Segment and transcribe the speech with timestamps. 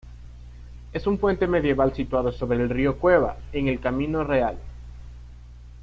[0.93, 4.57] Es un puente medieval situado sobre el río Cueva, en el camino Real.